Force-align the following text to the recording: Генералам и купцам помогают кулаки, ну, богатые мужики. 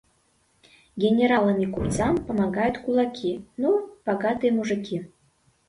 Генералам 0.97 1.59
и 1.61 1.67
купцам 1.67 2.25
помогают 2.25 2.79
кулаки, 2.79 3.45
ну, 3.55 3.95
богатые 4.03 4.51
мужики. 4.51 5.11